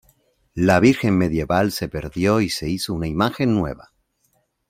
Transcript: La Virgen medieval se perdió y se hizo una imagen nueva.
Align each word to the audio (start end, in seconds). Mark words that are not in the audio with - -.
La 0.55 0.79
Virgen 0.79 1.15
medieval 1.15 1.71
se 1.71 1.87
perdió 1.87 2.41
y 2.41 2.49
se 2.49 2.67
hizo 2.67 2.91
una 2.95 3.05
imagen 3.05 3.53
nueva. 3.53 3.91